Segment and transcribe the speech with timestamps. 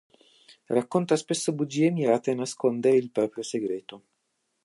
[0.65, 4.03] Racconta spesso bugie mirate a nascondere il proprio segreto.